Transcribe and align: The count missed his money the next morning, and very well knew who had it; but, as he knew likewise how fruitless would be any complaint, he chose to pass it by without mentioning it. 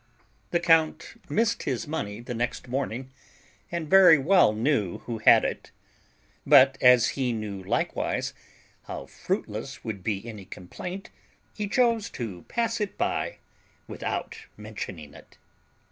The 0.49 0.59
count 0.59 1.21
missed 1.29 1.61
his 1.61 1.87
money 1.87 2.21
the 2.21 2.33
next 2.33 2.67
morning, 2.67 3.11
and 3.71 3.87
very 3.87 4.17
well 4.17 4.51
knew 4.51 4.97
who 5.05 5.19
had 5.19 5.45
it; 5.45 5.69
but, 6.43 6.75
as 6.81 7.09
he 7.09 7.31
knew 7.31 7.61
likewise 7.61 8.33
how 8.85 9.05
fruitless 9.05 9.83
would 9.83 10.03
be 10.03 10.27
any 10.27 10.45
complaint, 10.45 11.11
he 11.53 11.67
chose 11.67 12.09
to 12.17 12.45
pass 12.49 12.81
it 12.81 12.97
by 12.97 13.37
without 13.87 14.37
mentioning 14.57 15.13
it. 15.13 15.37